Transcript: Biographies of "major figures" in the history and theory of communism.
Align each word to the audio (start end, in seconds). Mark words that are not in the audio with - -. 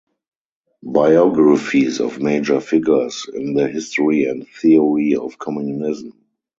Biographies 0.81 1.99
of 2.01 2.19
"major 2.23 2.59
figures" 2.59 3.27
in 3.35 3.53
the 3.53 3.67
history 3.67 4.25
and 4.25 4.47
theory 4.47 5.15
of 5.15 5.37
communism. 5.37 6.25